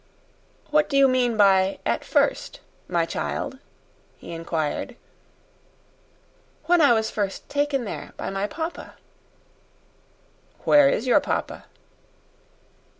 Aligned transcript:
"What 0.71 0.89
do 0.89 0.97
you 0.97 1.07
mean 1.07 1.37
by 1.37 1.77
'At 1.85 2.03
first,' 2.03 2.59
my 2.87 3.05
child?" 3.05 3.59
he 4.17 4.31
inquired. 4.31 4.95
"When 6.65 6.81
I 6.81 6.91
was 6.91 7.11
first 7.11 7.47
taken 7.49 7.83
there 7.85 8.11
by 8.17 8.31
my 8.31 8.47
papa." 8.47 8.95
"Where 10.63 10.89
is 10.89 11.05
your 11.05 11.19
papa?" 11.19 11.65